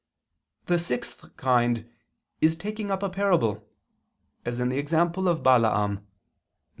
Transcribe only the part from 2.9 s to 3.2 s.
a